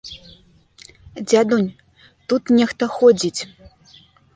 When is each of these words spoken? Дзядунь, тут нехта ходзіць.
Дзядунь, 1.27 1.69
тут 2.33 2.43
нехта 2.61 2.93
ходзіць. 2.99 3.41